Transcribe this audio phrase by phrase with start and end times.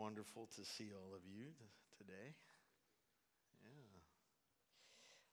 [0.00, 2.34] wonderful to see all of you th- today.
[3.62, 4.00] Yeah.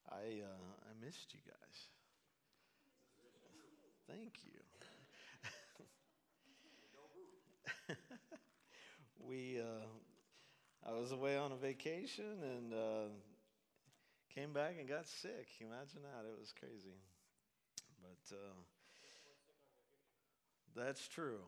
[0.09, 1.87] I, uh, I missed you guys.
[4.07, 4.59] Thank you.
[9.27, 9.85] we, uh,
[10.85, 13.09] I was away on a vacation and uh,
[14.33, 15.47] came back and got sick.
[15.59, 16.25] Imagine that.
[16.27, 16.95] It was crazy.
[18.01, 18.53] But uh,
[20.75, 21.39] that's true.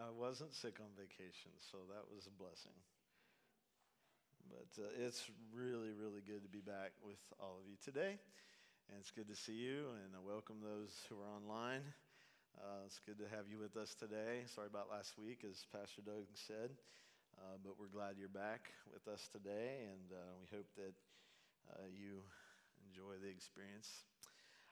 [0.00, 2.72] I wasn't sick on vacation, so that was a blessing.
[4.48, 8.16] But uh, it's really, really good to be back with all of you today.
[8.88, 11.84] And it's good to see you, and I welcome those who are online.
[12.56, 14.48] Uh, it's good to have you with us today.
[14.48, 16.72] Sorry about last week, as Pastor Doug said,
[17.36, 20.96] uh, but we're glad you're back with us today, and uh, we hope that
[21.76, 22.24] uh, you
[22.88, 24.08] enjoy the experience.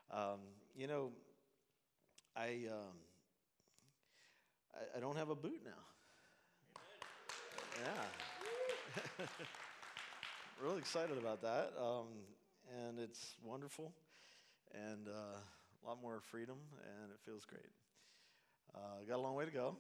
[0.09, 0.41] Um,
[0.73, 1.13] you know,
[2.33, 2.65] I.
[2.73, 2.97] Um,
[4.97, 5.71] I, don't have a boot now.
[7.85, 9.27] Yeah.
[10.63, 11.73] really excited about that.
[11.81, 12.07] Um,
[12.87, 13.93] and it's wonderful
[14.75, 15.39] and uh,
[15.83, 16.57] a lot more freedom,
[17.01, 17.71] and it feels great.
[18.75, 19.77] Uh, got a long way to go.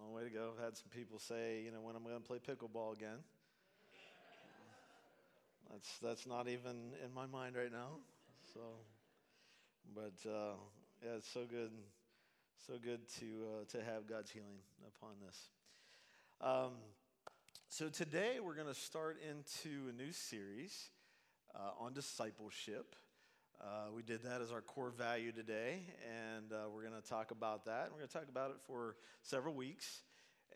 [0.00, 0.52] Long way to go.
[0.56, 3.18] I've had some people say, you know, when I'm going to play pickleball again.
[5.70, 7.98] That's that's not even in my mind right now.
[8.54, 8.60] So,
[9.94, 10.54] but uh,
[11.04, 11.70] yeah, it's so good
[12.66, 15.50] so good to, uh, to have God's healing upon this.
[16.40, 16.72] Um,
[17.68, 20.90] so today we're going to start into a new series
[21.54, 22.96] uh, on discipleship.
[23.60, 25.82] Uh, we did that as our core value today,
[26.34, 27.84] and uh, we're going to talk about that.
[27.84, 30.02] And We're going to talk about it for several weeks.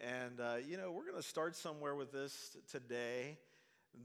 [0.01, 3.39] And, uh, you know, we're going to start somewhere with this today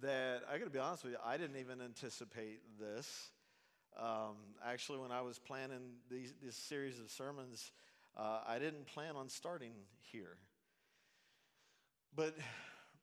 [0.02, 3.32] that I got to be honest with you, I didn't even anticipate this.
[3.98, 7.72] Um, actually, when I was planning these, this series of sermons,
[8.18, 9.74] uh, I didn't plan on starting
[10.12, 10.38] here.
[12.16, 12.36] But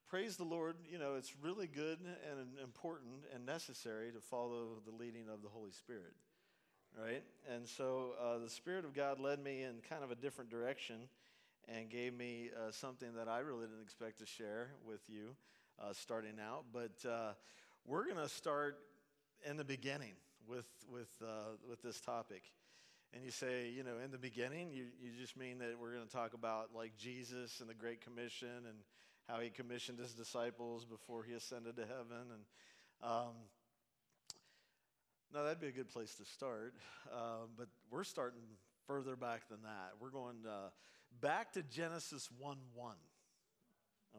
[0.08, 4.92] praise the Lord, you know, it's really good and important and necessary to follow the
[4.92, 6.14] leading of the Holy Spirit,
[7.00, 7.22] right?
[7.52, 11.08] And so uh, the Spirit of God led me in kind of a different direction
[11.69, 15.36] and gave me uh, something that I really didn't expect to share with you
[15.81, 16.64] uh, starting out.
[16.72, 17.32] But uh,
[17.86, 18.78] we're going to start
[19.48, 20.14] in the beginning
[20.48, 22.42] with, with, uh, with this topic
[23.14, 26.06] and you say, you know, in the beginning, you, you just mean that we're going
[26.06, 28.76] to talk about like Jesus and the Great Commission and
[29.28, 32.26] how he commissioned his disciples before he ascended to heaven.
[32.32, 32.42] And
[33.02, 33.34] um,
[35.32, 36.75] no, that'd be a good place to start.
[37.12, 38.42] Uh, but we're starting
[38.86, 39.92] further back than that.
[40.00, 40.70] We're going uh,
[41.20, 42.94] back to Genesis 1 1.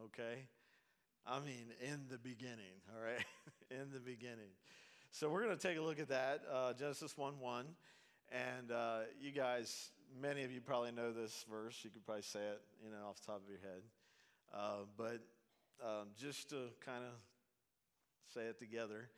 [0.06, 0.44] Okay?
[1.27, 3.25] I mean, in the beginning, all right?
[3.72, 4.53] in the beginning.
[5.12, 7.66] So we're going to take a look at that, uh, Genesis 1 1.
[8.31, 11.80] And uh, you guys, many of you probably know this verse.
[11.84, 13.81] You could probably say it, you know, off the top of your head.
[14.53, 15.22] Uh, but
[15.84, 17.13] um, just to kind of
[18.34, 19.09] say it together.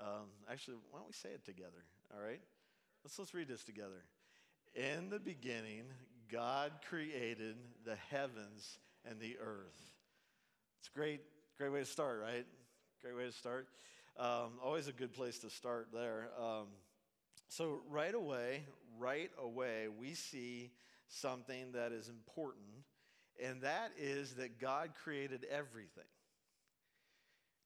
[0.00, 1.84] Um, actually, why don't we say it together?
[2.14, 2.40] All right,
[3.04, 4.04] let's let's read this together.
[4.74, 5.84] In the beginning,
[6.30, 8.78] God created the heavens
[9.08, 9.94] and the earth.
[10.80, 11.20] It's a great,
[11.56, 12.44] great way to start, right?
[13.00, 13.68] Great way to start.
[14.18, 16.28] Um, always a good place to start there.
[17.48, 18.64] So, right away,
[18.98, 20.70] right away, we see
[21.08, 22.66] something that is important,
[23.42, 26.04] and that is that God created everything.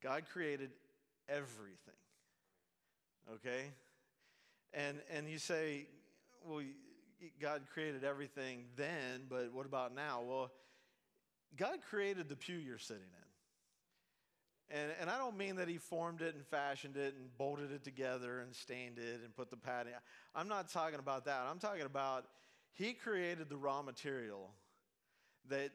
[0.02, 0.70] God created
[1.28, 1.94] everything.
[3.34, 3.70] Okay?
[4.72, 5.86] And, and you say,
[6.44, 6.62] well,
[7.40, 10.22] God created everything then, but what about now?
[10.26, 10.50] Well,
[11.56, 13.29] God created the pew you're sitting in.
[14.70, 17.82] And, and I don't mean that he formed it and fashioned it and bolted it
[17.82, 19.92] together and stained it and put the padding.
[20.34, 21.42] I'm not talking about that.
[21.50, 22.26] I'm talking about
[22.72, 24.50] he created the raw material
[25.48, 25.70] that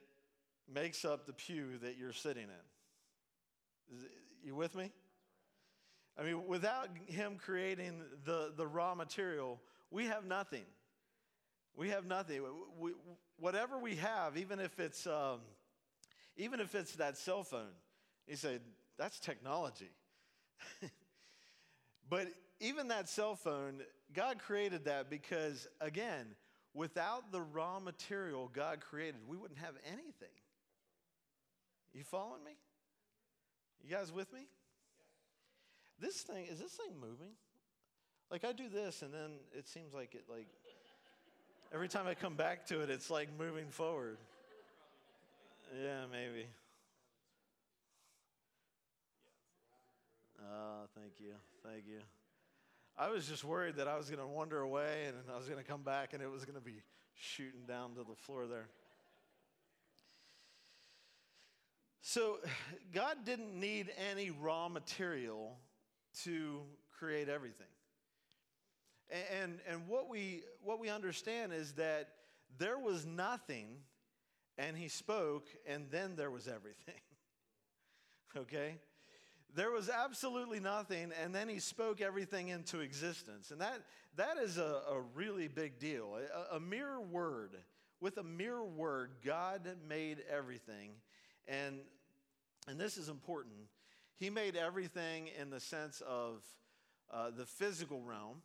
[0.73, 3.97] makes up the pew that you're sitting in.
[4.43, 4.91] You with me?
[6.17, 9.59] I mean, without him creating the, the raw material,
[9.91, 10.63] we have nothing.
[11.75, 12.41] We have nothing.
[12.79, 12.93] We,
[13.37, 15.41] whatever we have, even if it's um,
[16.37, 17.73] even if it's that cell phone,
[18.25, 18.61] he said,
[18.97, 19.91] that's technology.
[22.09, 22.27] but
[22.59, 23.81] even that cell phone,
[24.13, 26.35] God created that because, again,
[26.73, 30.29] without the raw material God created, we wouldn't have anything.
[31.93, 32.51] You following me?
[33.83, 34.47] You guys with me?
[35.99, 37.31] This thing, is this thing moving?
[38.29, 40.47] Like I do this and then it seems like it like
[41.73, 44.17] every time I come back to it, it's like moving forward.
[45.81, 46.47] Yeah, maybe.
[50.45, 51.33] Oh, thank you.
[51.63, 51.99] Thank you.
[52.97, 55.61] I was just worried that I was going to wander away and I was going
[55.61, 56.81] to come back and it was going to be
[57.13, 58.67] shooting down to the floor there.
[62.01, 62.37] So,
[62.93, 65.57] God didn't need any raw material
[66.23, 66.61] to
[66.97, 67.65] create everything.
[69.41, 72.09] And, and what, we, what we understand is that
[72.57, 73.67] there was nothing,
[74.57, 77.01] and He spoke, and then there was everything.
[78.37, 78.75] okay?
[79.55, 83.51] There was absolutely nothing, and then He spoke everything into existence.
[83.51, 83.79] And that,
[84.17, 86.17] that is a, a really big deal.
[86.51, 87.51] A, a mere word,
[88.01, 90.91] with a mere word, God made everything.
[91.47, 91.79] And,
[92.67, 93.55] and this is important.
[94.17, 96.43] He made everything in the sense of
[97.13, 98.41] uh, the physical realm.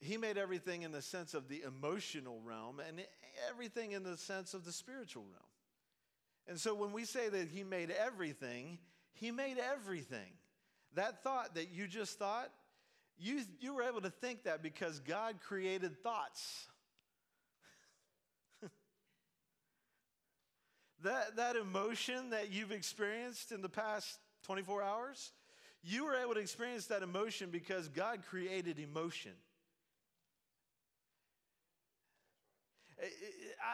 [0.00, 3.02] He made everything in the sense of the emotional realm and
[3.50, 5.44] everything in the sense of the spiritual realm.
[6.46, 8.78] And so when we say that He made everything,
[9.12, 10.32] He made everything.
[10.94, 12.50] That thought that you just thought,
[13.18, 16.66] you, you were able to think that because God created thoughts.
[21.02, 25.32] that, that emotion that you've experienced in the past 24 hours,
[25.82, 29.32] you were able to experience that emotion because God created emotion.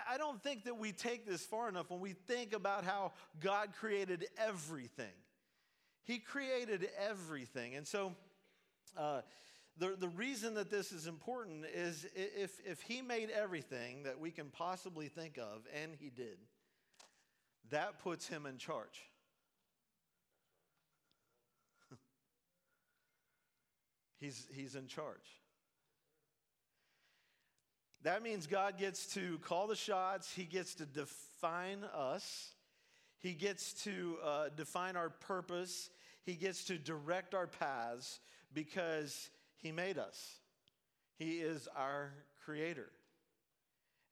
[0.08, 3.70] I don't think that we take this far enough when we think about how God
[3.78, 5.12] created everything.
[6.06, 7.74] He created everything.
[7.74, 8.14] And so,
[8.96, 9.22] uh,
[9.76, 14.30] the, the reason that this is important is if, if He made everything that we
[14.30, 16.38] can possibly think of, and He did,
[17.70, 19.10] that puts Him in charge.
[24.20, 25.42] he's, he's in charge.
[28.04, 32.52] That means God gets to call the shots, He gets to define us,
[33.18, 35.90] He gets to uh, define our purpose,
[36.26, 38.18] He gets to direct our paths
[38.52, 40.40] because He made us.
[41.14, 42.12] He is our
[42.44, 42.90] creator.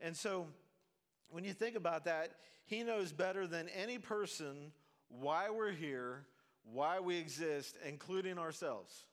[0.00, 0.46] And so,
[1.28, 2.30] when you think about that,
[2.66, 4.70] He knows better than any person
[5.08, 6.24] why we're here,
[6.72, 9.06] why we exist, including ourselves.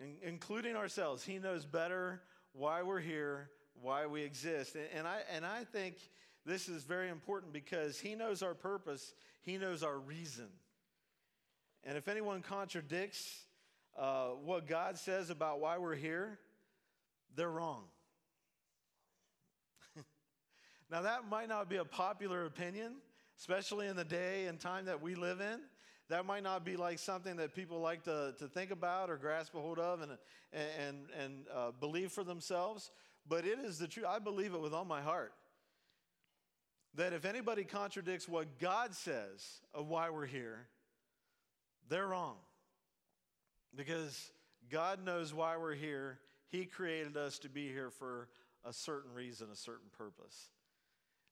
[0.00, 1.22] In- including ourselves.
[1.22, 2.20] He knows better
[2.52, 3.48] why we're here,
[3.80, 4.76] why we exist.
[4.92, 5.98] And I, and I think
[6.44, 10.48] this is very important because He knows our purpose, He knows our reason.
[11.84, 13.44] And if anyone contradicts
[13.98, 16.38] uh, what God says about why we're here,
[17.36, 17.82] they're wrong.
[20.90, 22.94] now, that might not be a popular opinion,
[23.38, 25.60] especially in the day and time that we live in.
[26.08, 29.54] That might not be like something that people like to, to think about or grasp
[29.54, 30.12] a hold of and,
[30.52, 32.90] and, and uh, believe for themselves,
[33.26, 34.06] but it is the truth.
[34.06, 35.32] I believe it with all my heart.
[36.96, 40.68] That if anybody contradicts what God says of why we're here,
[41.88, 42.36] they're wrong.
[43.76, 44.30] Because
[44.70, 46.18] God knows why we're here.
[46.48, 48.28] He created us to be here for
[48.64, 50.48] a certain reason, a certain purpose.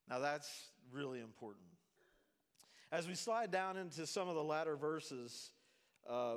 [0.09, 1.65] Now, that's really important.
[2.91, 5.51] As we slide down into some of the latter verses,
[6.07, 6.35] uh,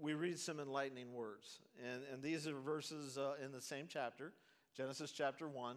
[0.00, 1.60] we read some enlightening words.
[1.82, 4.32] And, and these are verses uh, in the same chapter,
[4.76, 5.76] Genesis chapter 1,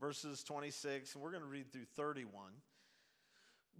[0.00, 2.52] verses 26, and we're going to read through 31.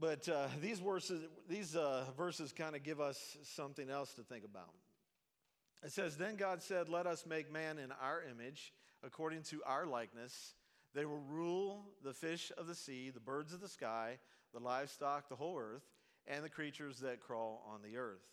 [0.00, 4.45] But uh, these verses, these uh, verses kind of give us something else to think
[4.45, 4.73] about.
[5.85, 8.73] It says, Then God said, Let us make man in our image,
[9.05, 10.55] according to our likeness.
[10.95, 14.19] They will rule the fish of the sea, the birds of the sky,
[14.55, 15.85] the livestock, the whole earth,
[16.26, 18.25] and the creatures that crawl on the earth.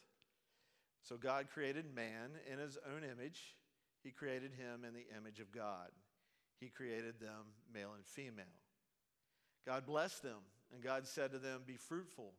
[1.01, 3.55] So God created man in his own image.
[4.03, 5.89] He created him in the image of God.
[6.60, 8.45] He created them male and female.
[9.65, 10.39] God blessed them,
[10.74, 12.34] and God said to them, Be fruitful,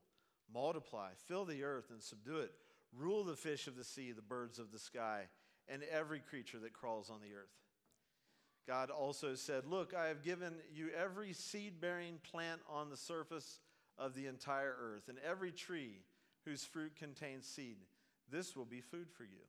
[0.53, 2.51] multiply, fill the earth, and subdue it.
[2.95, 5.23] Rule the fish of the sea, the birds of the sky,
[5.67, 7.51] and every creature that crawls on the earth.
[8.67, 13.59] God also said, Look, I have given you every seed bearing plant on the surface
[13.97, 16.01] of the entire earth, and every tree
[16.45, 17.77] whose fruit contains seed.
[18.29, 19.45] This will be food for you.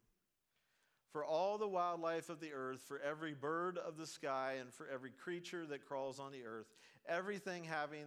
[1.12, 4.86] For all the wildlife of the earth, for every bird of the sky, and for
[4.92, 6.66] every creature that crawls on the earth,
[7.08, 8.04] everything having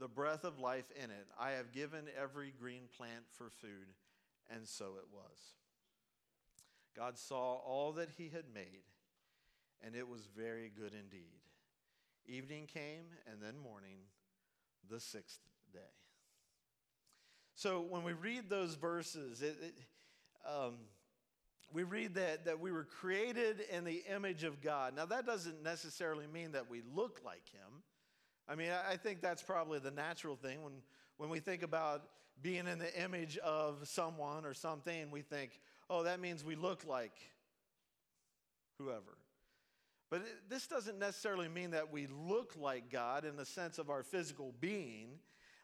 [0.00, 3.94] the breath of life in it, I have given every green plant for food.
[4.52, 5.38] And so it was.
[6.96, 8.82] God saw all that he had made,
[9.84, 11.38] and it was very good indeed.
[12.26, 13.98] Evening came, and then morning,
[14.88, 15.38] the sixth
[15.72, 15.78] day.
[17.54, 19.74] So when we read those verses, it, it,
[20.48, 20.74] um,
[21.72, 24.96] we read that, that we were created in the image of God.
[24.96, 27.82] Now, that doesn't necessarily mean that we look like Him.
[28.48, 30.62] I mean, I think that's probably the natural thing.
[30.62, 30.72] When,
[31.18, 32.02] when we think about
[32.42, 36.84] being in the image of someone or something, we think, oh, that means we look
[36.86, 37.12] like
[38.78, 39.18] whoever.
[40.10, 44.02] But this doesn't necessarily mean that we look like God in the sense of our
[44.02, 45.20] physical being.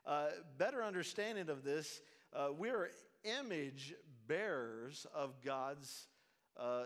[0.07, 2.01] uh, better understanding of this,
[2.33, 2.91] uh, we are
[3.41, 3.95] image
[4.29, 6.07] bearers of God's,
[6.57, 6.85] uh,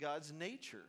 [0.00, 0.86] God's nature.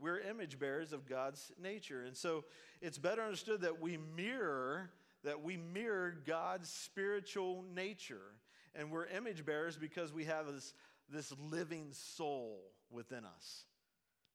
[0.00, 2.02] We're image bearers of God's nature.
[2.02, 2.44] And so
[2.80, 4.90] it's better understood that we mirror
[5.24, 8.34] that we mirror God's spiritual nature.
[8.74, 10.74] And we're image bearers because we have this,
[11.12, 13.64] this living soul within us,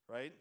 [0.10, 0.34] right?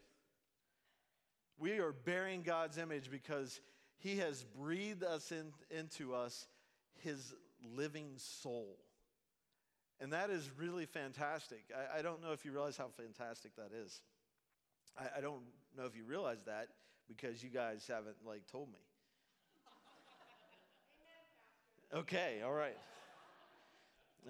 [1.59, 3.61] We are bearing God's image because
[3.99, 6.47] He has breathed us in, into us
[6.99, 7.35] His
[7.77, 8.77] living soul.
[10.01, 11.63] And that is really fantastic.
[11.75, 14.03] I, I, don't know if you realize how fantastic that is.
[14.99, 15.43] I, I don't
[15.77, 16.69] know if you realize that
[17.09, 18.79] because you guys haven't like told me.
[21.95, 22.77] Okay, all right.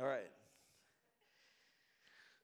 [0.01, 0.31] All right.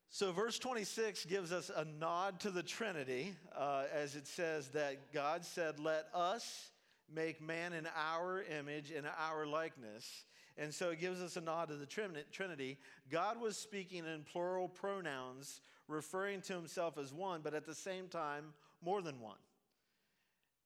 [0.09, 5.13] So, verse 26 gives us a nod to the Trinity uh, as it says that
[5.13, 6.71] God said, Let us
[7.15, 10.25] make man in our image, in our likeness.
[10.59, 12.79] And so it gives us a nod to the Trinity.
[13.11, 18.09] God was speaking in plural pronouns, referring to himself as one, but at the same
[18.09, 19.37] time, more than one.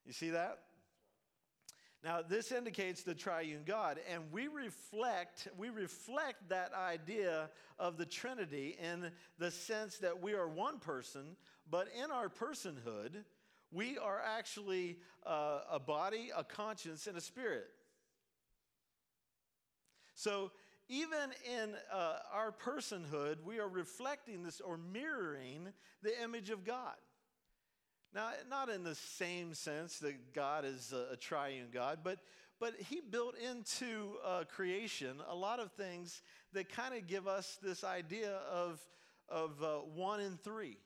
[0.06, 0.58] You see that?
[2.04, 8.04] Now, this indicates the triune God, and we reflect, we reflect that idea of the
[8.04, 11.36] Trinity in the sense that we are one person,
[11.70, 13.24] but in our personhood,
[13.72, 17.68] we are actually uh, a body, a conscience, and a spirit.
[20.14, 20.52] So,
[20.88, 25.68] even in uh, our personhood, we are reflecting this or mirroring
[26.02, 26.94] the image of God.
[28.14, 32.18] Now, not in the same sense that God is a, a triune God, but,
[32.60, 36.22] but He built into uh, creation a lot of things
[36.52, 38.80] that kind of give us this idea of,
[39.28, 40.78] of uh, one and three.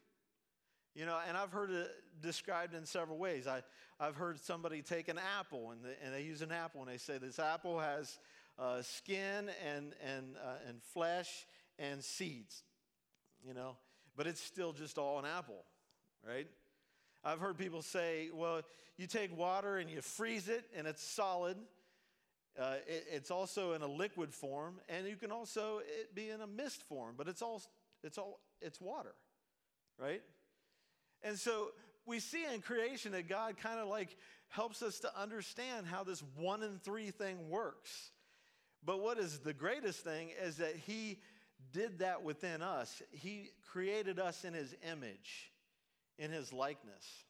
[0.95, 1.90] You know, and I've heard it
[2.23, 3.47] described in several ways.
[3.47, 3.62] I,
[4.00, 6.97] I've heard somebody take an apple and, the, and they use an apple and they
[6.97, 8.19] say this apple has
[8.59, 11.47] uh, skin and, and, uh, and flesh
[11.79, 12.62] and seeds,
[13.47, 13.77] you know,
[14.17, 15.65] but it's still just all an apple,
[16.27, 16.49] right?
[17.25, 18.62] I've heard people say, well,
[18.97, 21.57] you take water and you freeze it and it's solid.
[22.59, 26.41] Uh, it, it's also in a liquid form, and you can also it be in
[26.41, 27.62] a mist form, but it's all
[28.03, 29.15] it's all it's water,
[29.97, 30.23] right?
[31.23, 31.69] And so
[32.05, 34.17] we see in creation that God kind of like
[34.49, 38.11] helps us to understand how this one and three thing works.
[38.85, 41.19] But what is the greatest thing is that He
[41.73, 43.03] did that within us.
[43.11, 45.53] He created us in His image
[46.19, 47.25] in his likeness.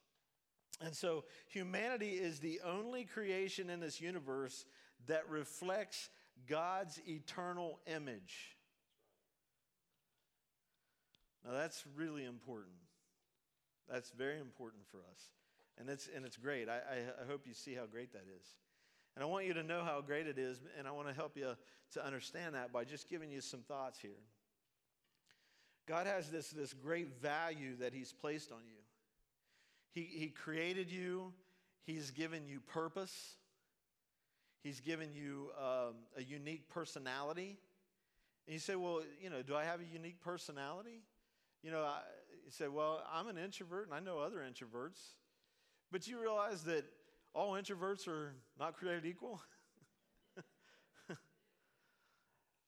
[0.81, 4.65] And so humanity is the only creation in this universe
[5.07, 6.09] that reflects
[6.49, 8.57] God's eternal image.
[11.45, 12.77] Now that's really important.
[13.91, 15.23] That's very important for us.
[15.79, 16.69] And it's, and it's great.
[16.69, 18.47] I, I, I hope you see how great that is.
[19.19, 21.37] And I want you to know how great it is, and I want to help
[21.37, 21.57] you
[21.95, 24.23] to understand that by just giving you some thoughts here.
[25.89, 28.79] God has this, this great value that He's placed on you.
[29.91, 31.33] He, he created you,
[31.85, 33.35] He's given you purpose,
[34.63, 37.59] He's given you um, a unique personality.
[38.47, 41.03] And you say, Well, you know, do I have a unique personality?
[41.65, 42.03] You know, I,
[42.45, 45.01] you say, Well, I'm an introvert and I know other introverts.
[45.91, 46.85] But you realize that
[47.39, 49.41] all introverts are not created equal?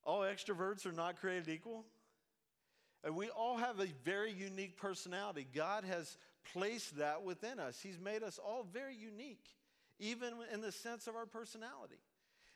[0.05, 1.85] all extroverts are not created equal?
[3.03, 5.45] And we all have a very unique personality.
[5.53, 6.17] God has
[6.53, 7.81] placed that within us.
[7.83, 9.45] He's made us all very unique,
[9.99, 11.99] even in the sense of our personality.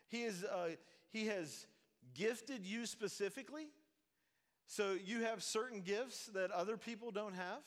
[0.06, 0.76] He, is, uh,
[1.10, 1.66] he has
[2.14, 3.66] gifted you specifically.
[4.68, 7.62] So you have certain gifts that other people don't have.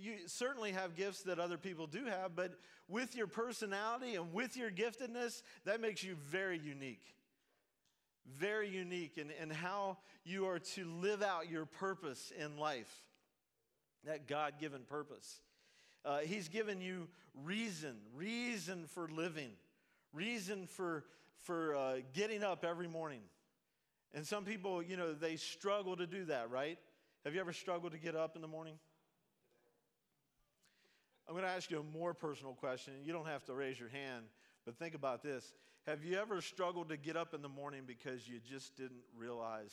[0.00, 2.52] You certainly have gifts that other people do have, but
[2.88, 7.14] with your personality and with your giftedness, that makes you very unique
[8.38, 12.92] very unique in, in how you are to live out your purpose in life,
[14.04, 15.40] that God given purpose.
[16.04, 17.08] Uh, he's given you
[17.44, 19.50] reason, reason for living,
[20.12, 21.04] reason for,
[21.40, 23.20] for uh, getting up every morning.
[24.14, 26.78] And some people, you know, they struggle to do that, right?
[27.24, 28.74] Have you ever struggled to get up in the morning?
[31.30, 32.92] I'm going to ask you a more personal question.
[33.04, 34.24] You don't have to raise your hand,
[34.66, 35.54] but think about this.
[35.86, 39.72] Have you ever struggled to get up in the morning because you just didn't realize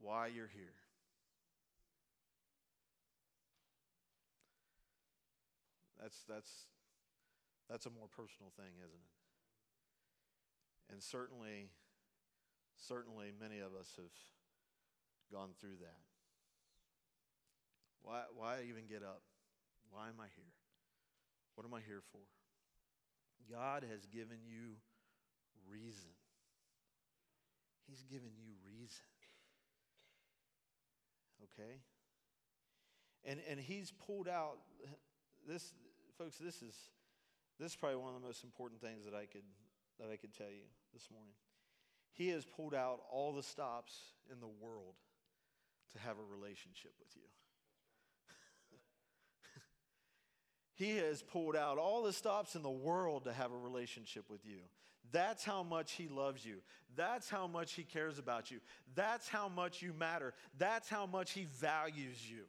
[0.00, 0.72] why you're here?
[6.00, 6.50] That's, that's,
[7.68, 9.12] that's a more personal thing, isn't it?
[10.90, 11.68] And certainly,
[12.88, 14.06] certainly many of us have
[15.30, 16.00] gone through that.
[18.02, 19.20] Why, why even get up?
[19.90, 20.51] Why am I here?
[21.54, 22.20] What am I here for?
[23.50, 24.76] God has given you
[25.68, 26.10] reason.
[27.88, 29.04] He's given you reason.
[31.44, 31.80] Okay?
[33.24, 34.58] And, and He's pulled out
[35.46, 35.74] this,
[36.16, 36.74] folks, this is,
[37.58, 39.44] this is probably one of the most important things that I could,
[39.98, 41.34] that I could tell you this morning.
[42.12, 43.94] He has pulled out all the stops
[44.30, 44.94] in the world
[45.92, 47.28] to have a relationship with you.
[50.82, 54.44] He has pulled out all the stops in the world to have a relationship with
[54.44, 54.58] you.
[55.12, 56.56] That's how much He loves you.
[56.96, 58.58] That's how much He cares about you.
[58.96, 60.34] That's how much you matter.
[60.58, 62.44] That's how much He values you.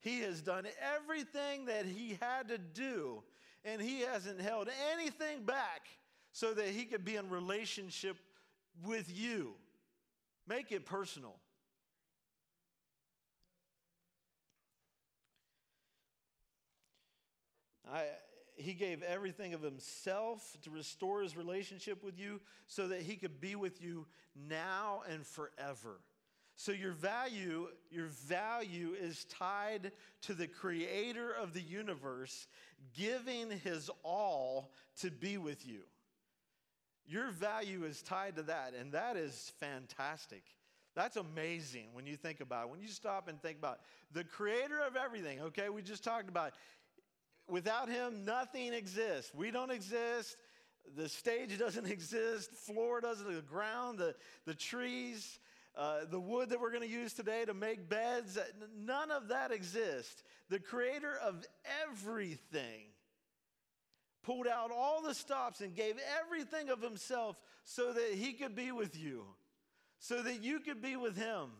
[0.00, 3.22] He has done everything that He had to do,
[3.64, 5.86] and He hasn't held anything back
[6.32, 8.16] so that He could be in relationship
[8.84, 9.54] with you.
[10.46, 11.36] Make it personal.
[17.92, 18.04] I,
[18.56, 23.40] he gave everything of himself to restore his relationship with you so that he could
[23.40, 24.06] be with you
[24.48, 26.00] now and forever.
[26.58, 32.46] So your value, your value is tied to the creator of the universe
[32.96, 35.80] giving his all to be with you.
[37.06, 40.42] Your value is tied to that, and that is fantastic.
[40.94, 42.70] That's amazing when you think about it.
[42.70, 43.80] When you stop and think about it.
[44.14, 45.68] the creator of everything, okay?
[45.68, 46.54] We just talked about
[47.48, 49.32] without him, nothing exists.
[49.34, 50.36] We don't exist.
[50.96, 52.50] The stage doesn't exist.
[52.52, 55.38] Floor doesn't, the ground, the, the trees,
[55.76, 58.38] uh, the wood that we're going to use today to make beds,
[58.78, 60.22] none of that exists.
[60.48, 61.44] The creator of
[61.82, 62.86] everything
[64.22, 68.72] pulled out all the stops and gave everything of himself so that he could be
[68.72, 69.24] with you,
[69.98, 71.50] so that you could be with him.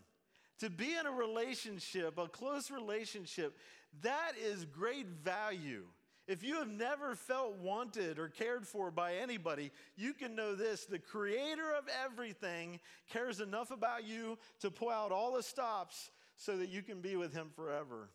[0.61, 3.55] To be in a relationship, a close relationship,
[4.03, 5.85] that is great value.
[6.27, 10.85] If you have never felt wanted or cared for by anybody, you can know this
[10.85, 12.81] the creator of everything
[13.11, 17.15] cares enough about you to pull out all the stops so that you can be
[17.15, 18.11] with him forever.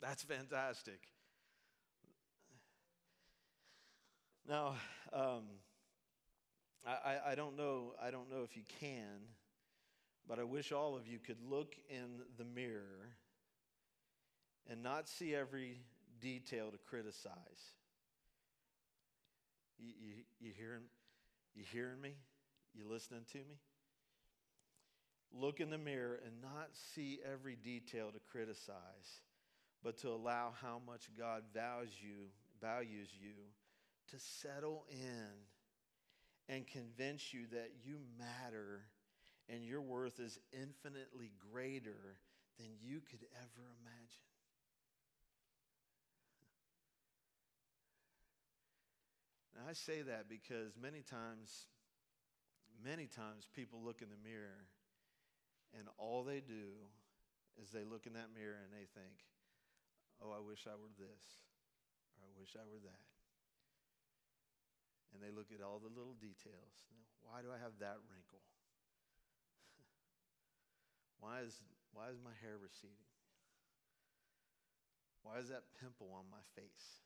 [0.00, 1.00] That's fantastic.
[4.48, 4.76] Now,
[5.12, 5.42] um,
[6.86, 7.94] I, I don't know.
[8.00, 9.26] I don't know if you can,
[10.28, 13.16] but I wish all of you could look in the mirror
[14.70, 15.80] and not see every
[16.20, 17.34] detail to criticize.
[19.78, 20.82] You, you, you, hearing,
[21.54, 22.14] you hearing me?
[22.74, 23.58] You listening to me?
[25.32, 29.20] Look in the mirror and not see every detail to criticize,
[29.82, 32.28] but to allow how much God values you,
[32.60, 33.34] values you
[34.10, 35.34] to settle in
[36.48, 38.82] and convince you that you matter
[39.48, 42.18] and your worth is infinitely greater
[42.58, 44.35] than you could ever imagine.
[49.66, 51.66] I say that because many times,
[52.78, 54.70] many times people look in the mirror
[55.74, 56.78] and all they do
[57.60, 59.26] is they look in that mirror and they think,
[60.22, 61.42] oh, I wish I were this,
[62.14, 63.06] or I wish I were that
[65.16, 66.84] and they look at all the little details.
[67.24, 68.44] Why do I have that wrinkle?
[71.24, 71.56] why, is,
[71.96, 73.08] why is my hair receding?
[75.24, 77.05] Why is that pimple on my face?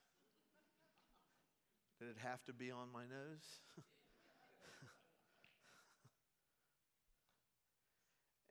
[2.01, 3.61] Did it have to be on my nose?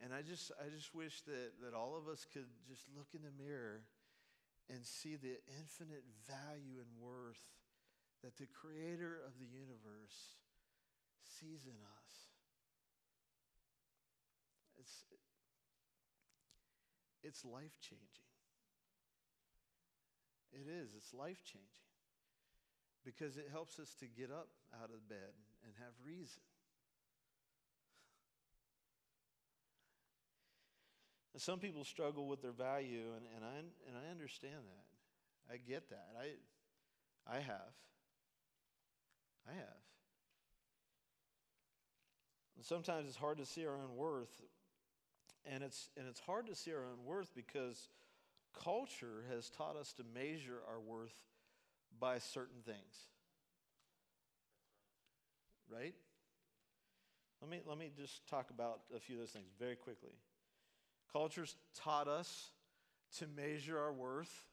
[0.05, 3.23] and I just, I just wish that, that all of us could just look in
[3.23, 3.81] the mirror
[4.69, 7.41] and see the infinite value and worth
[8.21, 10.37] that the creator of the universe
[11.25, 12.29] sees in us.
[14.77, 15.05] It's,
[17.23, 18.29] it's life changing.
[20.53, 21.88] It is, it's life changing
[23.05, 24.49] because it helps us to get up
[24.81, 25.33] out of bed
[25.63, 26.41] and have reason.
[31.33, 35.53] And some people struggle with their value, and, and, I, and I understand that.
[35.53, 36.09] I get that.
[36.19, 37.73] I, I have.
[39.47, 39.81] I have.
[42.57, 44.41] And sometimes it's hard to see our own worth.
[45.49, 47.87] And it's, and it's hard to see our own worth because
[48.53, 51.15] culture has taught us to measure our worth
[51.99, 52.77] by certain things.
[55.71, 55.93] Right?
[57.41, 60.11] Let me, let me just talk about a few of those things very quickly.
[61.11, 62.49] Culture's taught us
[63.17, 64.47] to measure our worth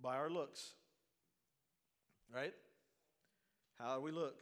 [0.00, 0.74] by our looks.
[2.32, 2.54] Right?
[3.78, 4.38] How we look?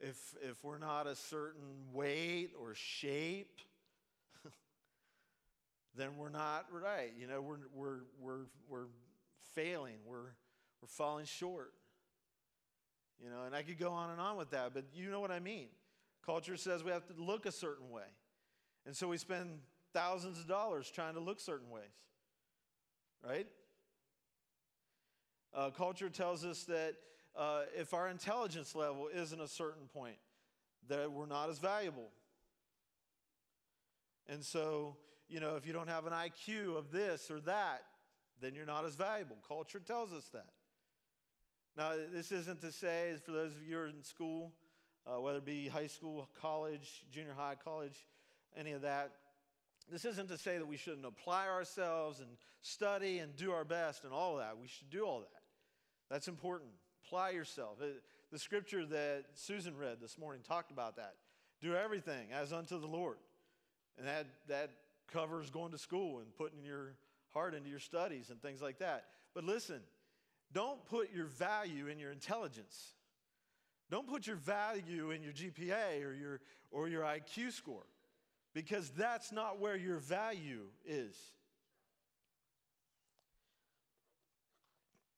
[0.00, 3.60] If, if we're not a certain weight or shape,
[5.96, 7.12] then we're not right.
[7.18, 8.86] You know, we're, we're, we're, we're
[9.54, 10.32] failing, we're,
[10.80, 11.72] we're falling short.
[13.22, 15.30] You know, and I could go on and on with that, but you know what
[15.30, 15.68] I mean.
[16.24, 18.08] Culture says we have to look a certain way.
[18.86, 19.60] And so we spend
[19.92, 21.82] thousands of dollars trying to look certain ways.
[23.26, 23.46] Right?
[25.54, 26.94] Uh, culture tells us that
[27.36, 30.16] uh, if our intelligence level isn't a certain point,
[30.88, 32.10] that we're not as valuable.
[34.28, 34.96] And so,
[35.28, 37.82] you know, if you don't have an IQ of this or that,
[38.40, 39.36] then you're not as valuable.
[39.46, 40.46] Culture tells us that.
[41.76, 44.52] Now, this isn't to say, for those of you who are in school,
[45.06, 48.06] uh, whether it be high school, college, junior high, college,
[48.56, 49.12] any of that,
[49.90, 52.28] this isn't to say that we shouldn't apply ourselves and
[52.62, 54.58] study and do our best and all of that.
[54.58, 55.42] We should do all that.
[56.10, 56.70] That's important.
[57.06, 57.78] Apply yourself.
[58.30, 61.14] The scripture that Susan read this morning talked about that.
[61.60, 63.16] Do everything as unto the Lord.
[63.98, 64.70] And that, that
[65.12, 66.94] covers going to school and putting your
[67.32, 69.06] heart into your studies and things like that.
[69.34, 69.80] But listen,
[70.52, 72.94] don't put your value in your intelligence.
[73.90, 77.86] Don't put your value in your GPA or your, or your IQ score
[78.54, 81.16] because that's not where your value is.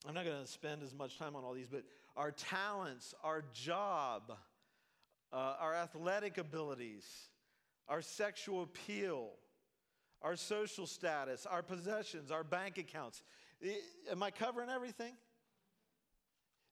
[0.07, 1.85] I'm not going to spend as much time on all these, but
[2.17, 4.33] our talents, our job,
[5.33, 7.07] uh, our athletic abilities,
[7.89, 9.31] our sexual appeal,
[10.21, 13.23] our social status, our possessions, our bank accounts.
[14.11, 15.15] Am I covering everything?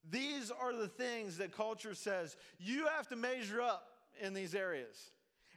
[0.09, 3.87] These are the things that culture says you have to measure up
[4.21, 5.11] in these areas.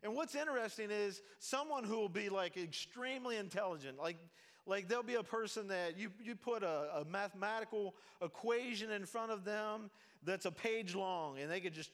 [0.03, 4.17] And what's interesting is someone who will be like extremely intelligent, like
[4.65, 9.31] like there'll be a person that you, you put a, a mathematical equation in front
[9.31, 9.89] of them
[10.23, 11.91] that's a page long, and they could just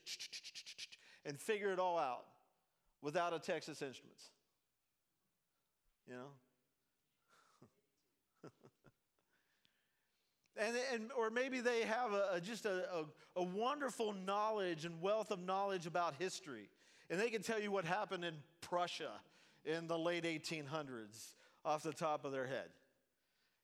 [1.26, 2.26] and figure it all out
[3.02, 4.24] without a Texas Instruments.
[6.08, 6.28] You know?
[10.60, 13.06] And, and or maybe they have a, a just a, a,
[13.38, 16.70] a, wonderful knowledge and wealth of knowledge about history
[17.10, 19.12] and they can tell you what happened in prussia
[19.66, 21.34] in the late 1800s
[21.66, 22.70] off the top of their head.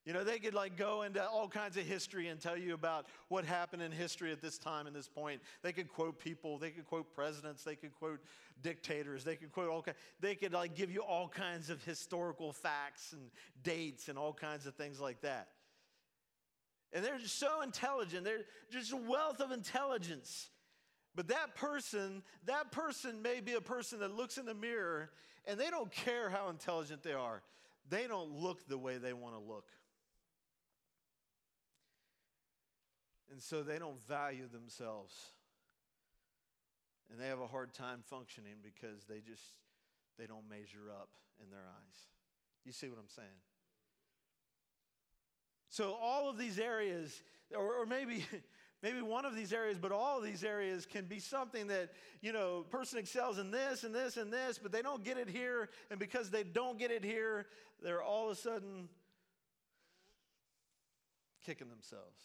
[0.06, 3.08] You know, they could like go into all kinds of history and tell you about
[3.30, 5.42] what happened in history at this time and this point.
[5.64, 8.20] They could quote people, they could quote presidents, they could quote
[8.62, 12.54] dictators, they could quote all kinds, they could like give you all kinds of historical
[12.54, 13.32] facts and
[13.64, 15.48] dates and all kinds of things like that.
[16.96, 18.24] And they're just so intelligent.
[18.24, 20.50] They're just a wealth of intelligence.
[21.14, 25.12] But that person, that person may be a person that looks in the mirror
[25.46, 27.44] and they don't care how intelligent they are
[27.90, 29.70] they don't look the way they want to look.
[33.32, 35.14] And so they don't value themselves.
[37.12, 39.44] And they have a hard time functioning because they just
[40.18, 41.10] they don't measure up
[41.44, 41.98] in their eyes.
[42.64, 43.28] You see what I'm saying?
[45.76, 47.22] So all of these areas,
[47.54, 48.26] or, or maybe
[48.82, 51.90] maybe one of these areas, but all of these areas can be something that,
[52.22, 55.30] you know, person excels in this and this and this, but they don't get it
[55.30, 55.68] here.
[55.92, 57.48] And because they don't get it here,
[57.84, 58.88] they're all of a sudden
[61.46, 62.22] kicking themselves.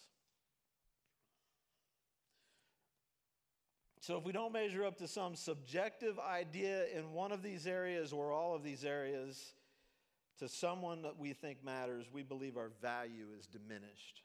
[3.99, 8.13] So, if we don't measure up to some subjective idea in one of these areas
[8.13, 9.55] or all of these areas
[10.41, 14.23] to someone that we think matters, we believe our value is diminished.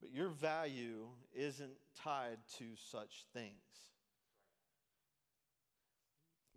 [0.00, 3.52] But your value isn't tied to such things.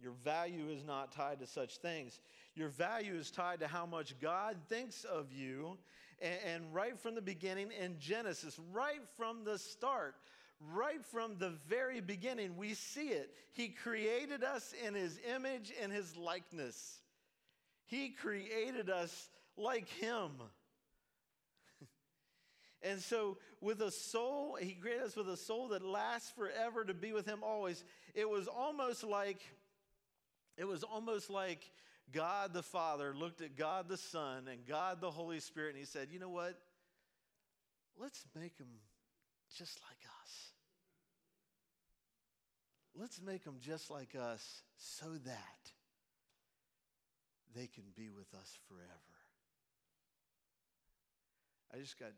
[0.02, 2.22] Your value is not tied to such things.
[2.56, 5.78] Your value is tied to how much God thinks of you.
[6.22, 10.15] And, and, right from the beginning in Genesis, right from the start,
[10.74, 13.34] right from the very beginning, we see it.
[13.52, 17.02] He created us in His image and His likeness.
[17.86, 20.32] He created us like Him.
[22.82, 26.93] And so, with a soul, he created us with a soul that lasts forever to
[26.93, 27.84] be with him always.
[28.13, 29.41] It was almost like,
[30.56, 31.71] it was almost like
[32.12, 35.86] God the Father looked at God the Son and God the Holy Spirit, and he
[35.86, 36.60] said, You know what?
[37.98, 38.67] Let's make them
[39.58, 40.52] just like us.
[42.93, 45.71] Let's make them just like us so that
[47.56, 49.15] they can be with us forever.
[51.74, 52.12] I just got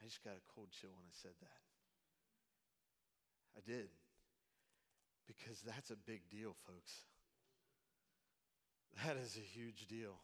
[0.00, 1.60] I just got a cold chill when I said that.
[3.56, 3.88] I did.
[5.26, 6.92] Because that's a big deal, folks.
[9.04, 10.16] That is a huge deal.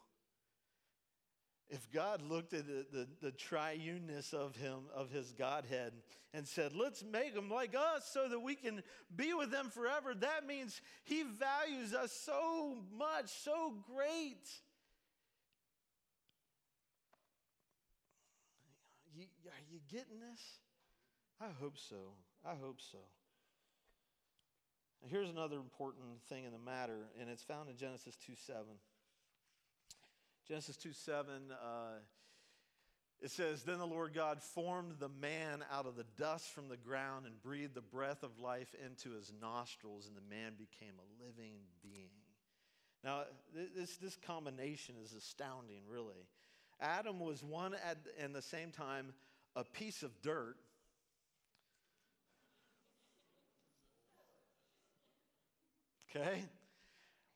[1.72, 5.94] If God looked at the, the, the triuneness of him, of his Godhead,
[6.34, 8.82] and said, let's make him like us so that we can
[9.16, 14.50] be with them forever, that means he values us so much, so great.
[19.16, 20.42] You, are you getting this?
[21.40, 21.96] I hope so.
[22.44, 22.98] I hope so.
[25.08, 28.62] Here's another important thing in the matter, and it's found in Genesis 2 7.
[30.46, 31.98] Genesis 2 7, uh,
[33.20, 36.76] it says, Then the Lord God formed the man out of the dust from the
[36.76, 41.24] ground and breathed the breath of life into his nostrils, and the man became a
[41.24, 42.10] living being.
[43.04, 43.24] Now,
[43.54, 46.26] this, this combination is astounding, really.
[46.80, 49.12] Adam was one at and the same time
[49.54, 50.56] a piece of dirt.
[56.10, 56.42] Okay?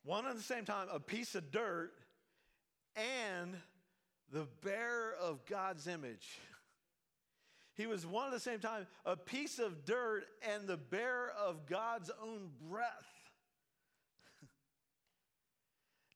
[0.04, 1.92] One at the same time, a piece of dirt
[2.96, 3.56] and
[4.32, 6.38] the bearer of God's image.
[7.76, 11.66] He was one at the same time a piece of dirt and the bearer of
[11.66, 12.88] God's own breath.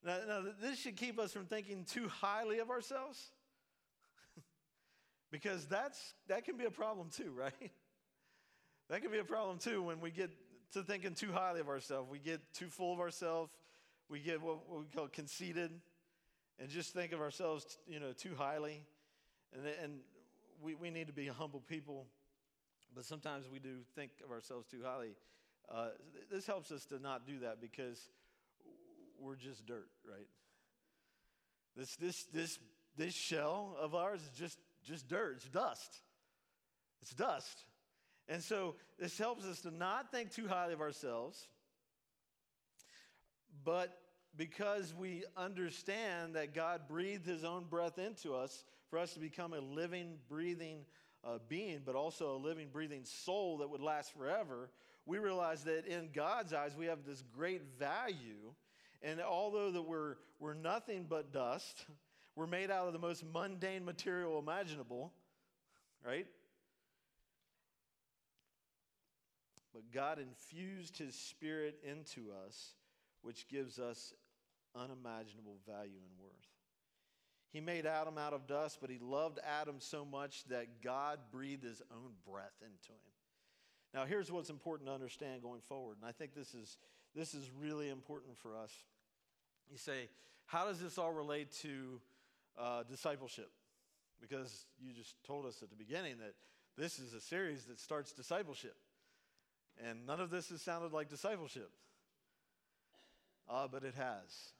[0.04, 3.30] now, now, this should keep us from thinking too highly of ourselves.
[5.30, 7.52] because that's, that can be a problem too, right?
[8.88, 10.30] that can be a problem too when we get
[10.72, 12.08] to thinking too highly of ourselves.
[12.10, 13.50] We get too full of ourselves.
[14.08, 15.72] We get what, we call conceited
[16.60, 18.82] and just think of ourselves, you know, too highly.
[19.54, 19.92] And, and
[20.62, 22.06] we, we need to be humble people,
[22.94, 25.16] but sometimes we do think of ourselves too highly.
[25.72, 25.88] Uh,
[26.30, 28.08] this helps us to not do that because
[29.18, 30.26] we're just dirt, right?
[31.76, 32.58] This, this, this,
[32.96, 35.98] this shell of ours is just, just dirt, it's dust.
[37.00, 37.64] It's dust.
[38.28, 41.48] And so this helps us to not think too highly of ourselves,
[43.64, 43.96] but
[44.36, 49.52] because we understand that God breathed his own breath into us for us to become
[49.52, 50.84] a living, breathing
[51.24, 54.70] uh, being, but also a living, breathing soul that would last forever,
[55.06, 58.54] we realize that in God's eyes we have this great value.
[59.02, 61.84] And although that we're, we're nothing but dust,
[62.36, 65.12] we're made out of the most mundane material imaginable,
[66.06, 66.26] right?
[69.72, 72.74] But God infused his spirit into us
[73.22, 74.12] which gives us
[74.74, 76.30] unimaginable value and worth.
[77.52, 81.64] He made Adam out of dust, but he loved Adam so much that God breathed
[81.64, 83.10] his own breath into him.
[83.92, 86.78] Now, here's what's important to understand going forward, and I think this is,
[87.14, 88.72] this is really important for us.
[89.68, 90.08] You say,
[90.46, 92.00] how does this all relate to
[92.56, 93.50] uh, discipleship?
[94.20, 96.34] Because you just told us at the beginning that
[96.76, 98.76] this is a series that starts discipleship.
[99.84, 101.70] And none of this has sounded like discipleship.
[103.48, 104.52] Ah, uh, but it has.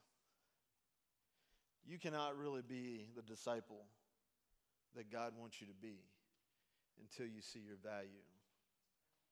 [1.87, 3.85] You cannot really be the disciple
[4.97, 5.99] that God wants you to be
[7.01, 8.09] until you see your value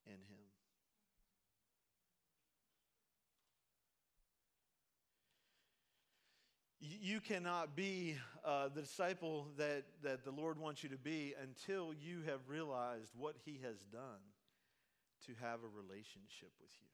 [0.07, 0.49] in Him.
[6.81, 11.93] You cannot be uh, the disciple that, that the Lord wants you to be until
[11.93, 14.23] you have realized what He has done
[15.27, 16.87] to have a relationship with you.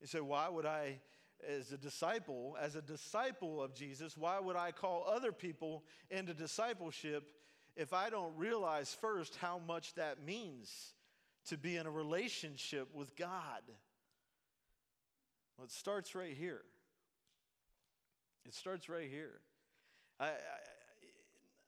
[0.00, 1.00] And so, why would I,
[1.48, 6.34] as a disciple, as a disciple of Jesus, why would I call other people into
[6.34, 7.24] discipleship
[7.76, 10.94] if I don't realize first how much that means
[11.46, 13.62] to be in a relationship with God?
[15.56, 16.62] Well, it starts right here.
[18.46, 19.40] It starts right here.
[20.20, 20.30] I, I,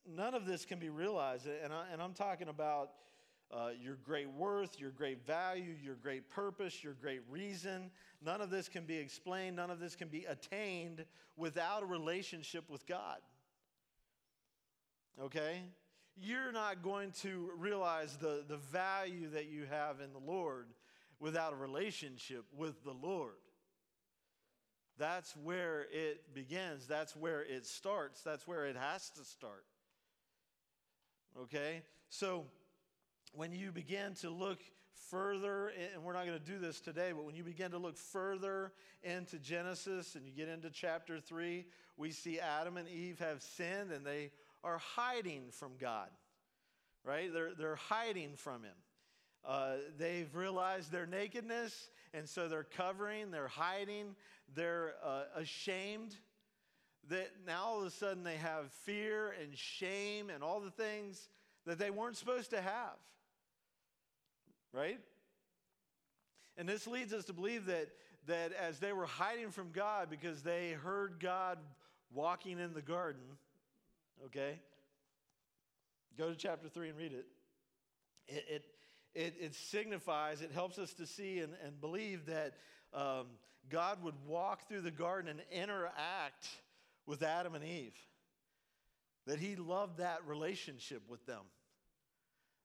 [0.06, 2.90] none of this can be realized, and, I, and I'm talking about
[3.52, 7.90] uh, your great worth, your great value, your great purpose, your great reason.
[8.24, 11.04] None of this can be explained, none of this can be attained
[11.36, 13.18] without a relationship with God.
[15.20, 15.62] Okay?
[16.16, 20.66] You're not going to realize the, the value that you have in the Lord
[21.20, 23.34] without a relationship with the Lord.
[24.98, 26.86] That's where it begins.
[26.86, 28.22] That's where it starts.
[28.22, 29.64] That's where it has to start.
[31.38, 31.82] Okay?
[32.08, 32.46] So,
[33.36, 34.58] when you begin to look
[35.10, 37.96] further, and we're not going to do this today, but when you begin to look
[37.98, 38.72] further
[39.02, 43.92] into Genesis and you get into chapter 3, we see Adam and Eve have sinned
[43.92, 44.30] and they
[44.64, 46.08] are hiding from God,
[47.04, 47.32] right?
[47.32, 48.74] They're, they're hiding from Him.
[49.44, 54.16] Uh, they've realized their nakedness, and so they're covering, they're hiding,
[54.54, 56.16] they're uh, ashamed.
[57.08, 61.28] That now all of a sudden they have fear and shame and all the things
[61.64, 62.96] that they weren't supposed to have
[64.72, 65.00] right?
[66.56, 67.88] And this leads us to believe that,
[68.26, 71.58] that as they were hiding from God because they heard God
[72.12, 73.22] walking in the garden,
[74.26, 74.58] okay?
[76.16, 77.26] Go to chapter 3 and read it.
[78.28, 78.64] It, it,
[79.14, 82.54] it, it signifies, it helps us to see and, and believe that
[82.94, 83.26] um,
[83.68, 86.48] God would walk through the garden and interact
[87.06, 87.94] with Adam and Eve.
[89.26, 91.42] That he loved that relationship with them,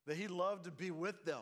[0.05, 1.41] that he loved to be with them.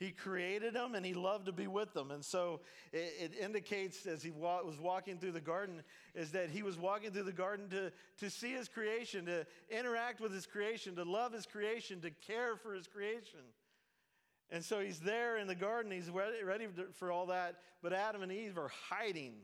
[0.00, 2.10] He created them and he loved to be with them.
[2.10, 2.60] And so
[2.90, 5.82] it, it indicates as he wa- was walking through the garden
[6.14, 10.22] is that he was walking through the garden to, to see his creation, to interact
[10.22, 13.40] with his creation, to love his creation, to care for his creation.
[14.50, 17.56] And so he's there in the garden, he's ready, ready for all that.
[17.82, 19.34] But Adam and Eve are hiding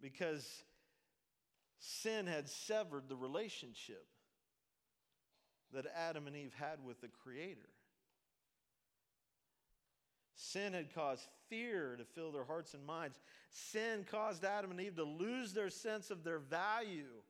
[0.00, 0.62] because
[1.80, 4.06] sin had severed the relationship
[5.72, 7.68] that Adam and Eve had with the Creator.
[10.36, 13.18] Sin had caused fear to fill their hearts and minds.
[13.50, 17.22] Sin caused Adam and Eve to lose their sense of their value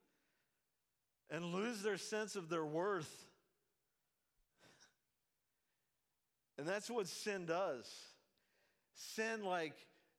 [1.30, 3.26] and lose their sense of their worth.
[6.58, 7.88] And that's what sin does.
[8.94, 9.74] Sin, like,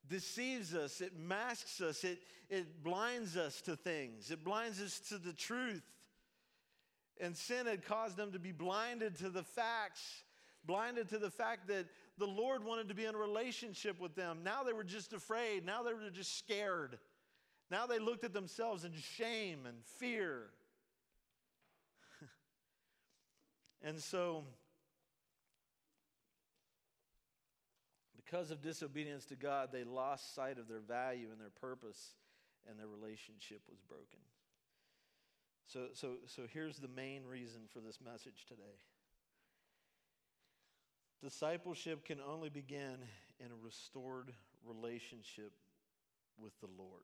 [0.08, 2.19] deceives us, it masks us, it,
[2.50, 5.84] it blinds us to things, it blinds us to the truth.
[7.19, 10.23] And sin had caused them to be blinded to the facts,
[10.63, 14.39] blinded to the fact that the Lord wanted to be in a relationship with them.
[14.43, 15.65] Now they were just afraid.
[15.65, 16.97] Now they were just scared.
[17.69, 20.49] Now they looked at themselves in shame and fear.
[23.84, 24.45] and so,
[28.15, 32.15] because of disobedience to God, they lost sight of their value and their purpose,
[32.69, 34.19] and their relationship was broken.
[35.67, 38.80] So, so, so here's the main reason for this message today.
[41.23, 42.97] Discipleship can only begin
[43.39, 44.32] in a restored
[44.65, 45.51] relationship
[46.38, 47.03] with the Lord.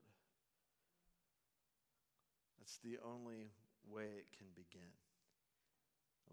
[2.59, 3.49] That's the only
[3.89, 4.93] way it can begin.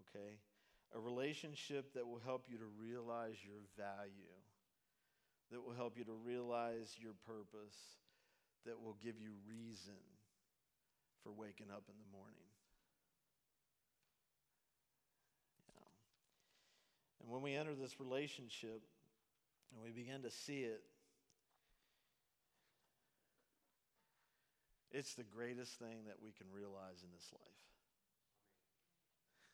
[0.07, 0.37] Okay?
[0.95, 4.37] A relationship that will help you to realize your value,
[5.51, 7.97] that will help you to realize your purpose,
[8.65, 9.99] that will give you reason
[11.23, 12.47] for waking up in the morning.
[17.21, 18.81] And when we enter this relationship
[19.71, 20.81] and we begin to see it,
[24.91, 27.63] it's the greatest thing that we can realize in this life.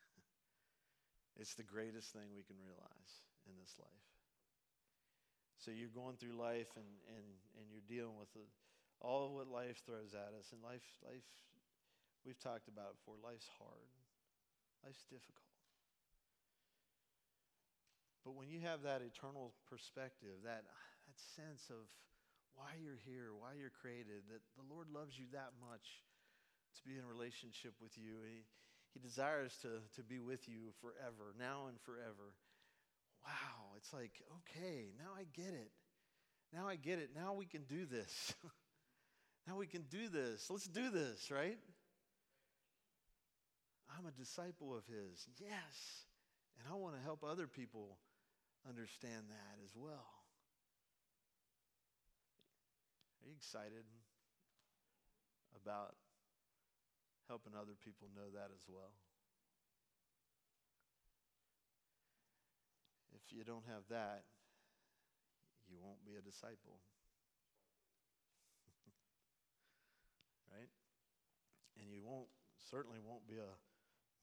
[1.39, 3.11] it's the greatest thing we can realize
[3.45, 4.07] in this life.
[5.59, 7.27] So you're going through life and, and,
[7.59, 8.45] and you're dealing with the,
[9.01, 10.53] all of what life throws at us.
[10.53, 11.25] And life, life,
[12.25, 13.89] we've talked about it before, life's hard,
[14.85, 15.46] life's difficult.
[18.27, 21.87] But when you have that eternal perspective, that, that sense of
[22.59, 26.03] why you're here, why you're created, that the Lord loves you that much
[26.75, 28.43] to be in relationship with you, He,
[28.91, 32.35] he desires to, to be with you forever, now and forever.
[33.23, 35.71] Wow, it's like, okay, now I get it.
[36.51, 37.15] Now I get it.
[37.15, 38.35] Now we can do this.
[39.47, 40.51] now we can do this.
[40.51, 41.59] Let's do this, right?
[43.87, 45.23] I'm a disciple of His.
[45.39, 46.03] Yes.
[46.59, 47.95] And I want to help other people
[48.67, 50.11] understand that as well.
[53.23, 53.87] Are you excited
[55.55, 55.95] about
[57.27, 58.91] helping other people know that as well?
[63.15, 64.23] If you don't have that,
[65.67, 66.79] you won't be a disciple.
[70.51, 70.71] right?
[71.79, 72.27] And you won't
[72.71, 73.51] certainly won't be a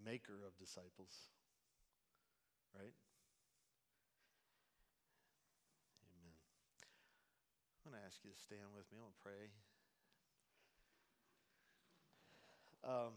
[0.01, 1.29] maker of disciples.
[2.73, 2.97] Right?
[7.85, 9.01] I'm going to ask you to stand with me.
[9.01, 9.49] I'm pray.
[12.85, 13.17] Um,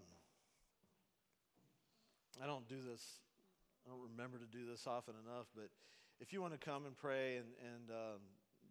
[2.39, 3.04] I don't do this,
[3.84, 5.67] I don't remember to do this often enough, but
[6.23, 8.23] if you want to come and pray and, and um,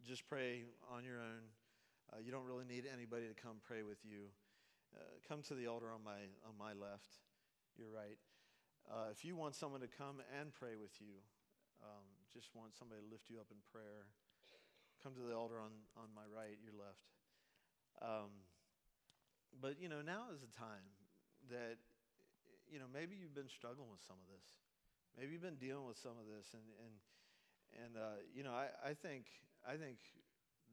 [0.09, 1.45] just pray on your own,
[2.09, 4.33] uh, you don't really need anybody to come pray with you.
[4.97, 7.21] Uh, come to the altar on my, on my left.
[7.77, 8.17] You're right.
[8.89, 11.21] Uh, if you want someone to come and pray with you,
[11.85, 14.09] um, just want somebody to lift you up in prayer
[15.07, 17.07] come to the altar on, on my right, your left.
[18.03, 18.43] Um,
[19.63, 20.83] but, you know, now is the time
[21.47, 21.79] that,
[22.67, 24.59] you know, maybe you've been struggling with some of this.
[25.15, 26.59] Maybe you've been dealing with some of this.
[26.59, 26.95] And, and,
[27.87, 29.31] and uh, you know, I, I, think,
[29.63, 30.03] I think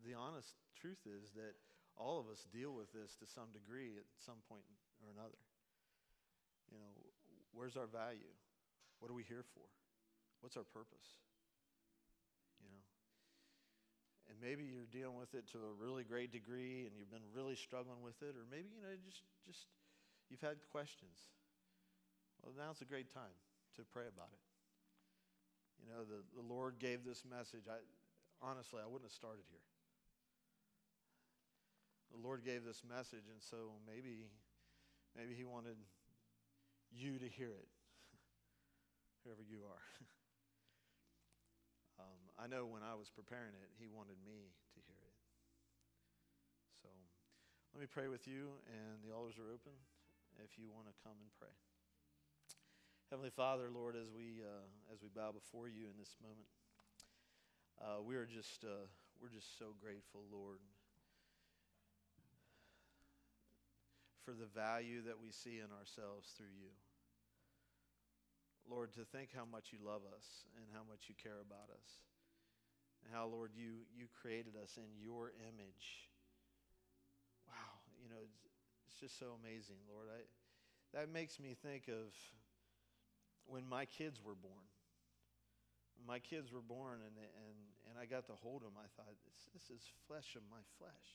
[0.01, 1.53] the honest truth is that
[1.93, 4.65] all of us deal with this to some degree at some point
[4.97, 5.38] or another.
[6.73, 6.89] You know,
[7.53, 8.34] where's our value?
[8.97, 9.69] What are we here for?
[10.41, 11.21] What's our purpose?
[14.43, 18.03] Maybe you're dealing with it to a really great degree and you've been really struggling
[18.03, 19.71] with it or maybe you know just just
[20.27, 21.31] you've had questions.
[22.43, 23.39] Well now's a great time
[23.79, 24.43] to pray about it.
[25.79, 27.71] You know the, the lord gave this message.
[27.71, 27.79] I
[28.43, 29.63] honestly i wouldn't have started here.
[32.11, 34.27] The lord gave this message and so maybe
[35.15, 35.79] maybe he wanted
[36.91, 37.71] you to hear it
[39.23, 39.81] whoever you are
[42.43, 45.15] I know when I was preparing it, he wanted me to hear it.
[46.83, 46.91] So
[47.71, 49.71] let me pray with you, and the altars are open
[50.43, 51.55] if you want to come and pray.
[53.07, 56.51] Heavenly Father, Lord, as we uh, as we bow before you in this moment,
[57.79, 58.91] uh, we are just uh,
[59.23, 60.59] we're just so grateful, Lord,
[64.27, 66.75] for the value that we see in ourselves through you.
[68.67, 72.03] Lord, to think how much you love us and how much you care about us,
[73.04, 76.08] and how, Lord, you you created us in your image.
[77.47, 78.39] Wow, you know, it's,
[78.88, 80.08] it's just so amazing, Lord.
[80.08, 80.24] I
[80.93, 82.14] that makes me think of
[83.45, 84.70] when my kids were born.
[85.97, 87.58] When my kids were born and, and,
[87.89, 91.10] and I got to hold them, I thought, this, this is flesh of my flesh.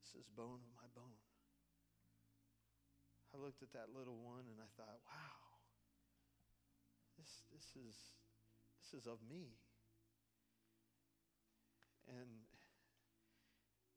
[0.00, 1.20] This is bone of my bone.
[3.32, 5.36] I looked at that little one and I thought, wow,
[7.20, 7.96] this, this, is,
[8.80, 9.52] this is of me.
[12.08, 12.30] And,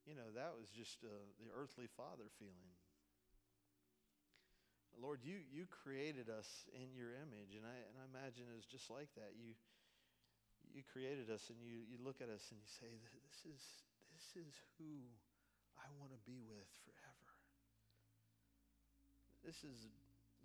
[0.04, 2.76] you know, that was just uh, the earthly father feeling.
[5.00, 8.92] Lord, you, you created us in your image, and I, and I imagine it's just
[8.92, 9.34] like that.
[9.40, 9.56] You,
[10.76, 12.92] you created us, and you, you look at us and you say,
[13.26, 13.64] this is,
[14.12, 14.92] this is who
[15.80, 17.32] I want to be with forever.
[19.42, 19.90] This is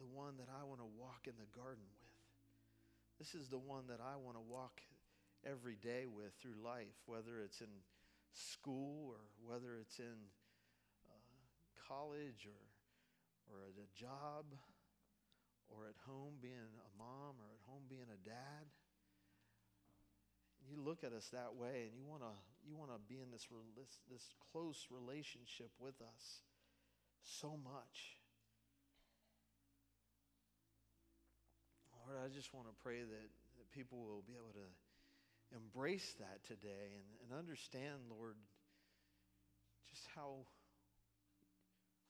[0.00, 2.16] the one that I want to walk in the garden with.
[3.20, 4.80] This is the one that I want to walk
[5.46, 7.70] every day with through life, whether it's in
[8.34, 10.18] school or whether it's in
[11.08, 11.14] uh,
[11.88, 12.62] college or
[13.46, 14.44] or at a job
[15.70, 18.66] or at home being a mom or at home being a dad.
[20.66, 22.34] You look at us that way and you want to
[22.66, 23.46] you want to be in this,
[24.10, 26.42] this close relationship with us
[27.22, 28.18] so much.
[31.94, 33.28] Lord, I just want to pray that,
[33.58, 34.66] that people will be able to
[35.54, 38.34] embrace that today and, and understand, Lord,
[39.90, 40.46] just how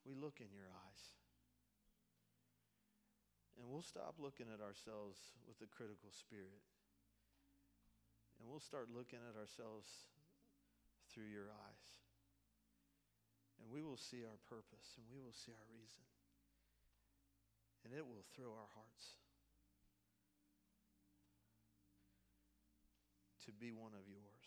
[0.05, 1.05] we look in your eyes.
[3.57, 5.17] And we'll stop looking at ourselves
[5.49, 6.61] with a critical spirit.
[8.39, 9.89] And we'll start looking at ourselves
[11.09, 11.89] through your eyes.
[13.57, 16.05] And we will see our purpose and we will see our reason.
[17.89, 19.17] And it will thrill our hearts
[23.47, 24.47] to be one of yours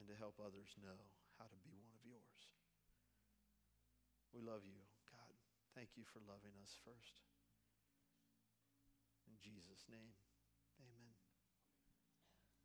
[0.00, 0.98] and to help others know
[1.38, 2.40] how to be one of yours.
[4.32, 4.80] We love you,
[5.12, 5.36] God.
[5.76, 7.20] Thank you for loving us first.
[9.28, 10.16] In Jesus' name.